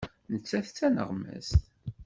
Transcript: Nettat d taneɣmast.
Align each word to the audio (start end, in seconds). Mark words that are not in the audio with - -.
Nettat 0.31 0.67
d 0.69 0.73
taneɣmast. 0.77 1.59